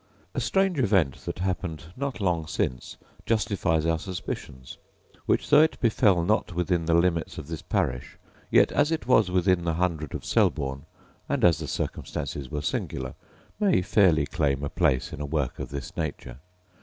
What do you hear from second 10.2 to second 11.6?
Selborne, and as